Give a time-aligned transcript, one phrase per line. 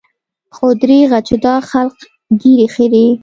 [0.55, 1.97] خو درېغه چې دا خلق
[2.41, 3.05] ږيرې خريي.